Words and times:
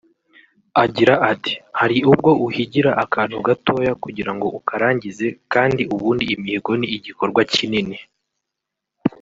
Agira 0.83 1.13
ati 1.31 1.53
“Hari 1.79 1.97
ubwo 2.11 2.31
uhigira 2.45 2.91
akantu 3.03 3.35
gatoya 3.47 3.91
kugira 4.03 4.31
ngo 4.35 4.47
ukarangize 4.59 5.27
kandi 5.53 5.81
ubundi 5.93 6.23
imihigo 6.35 6.71
ni 6.79 6.87
igikorwa 6.97 7.41
kinini 7.53 7.97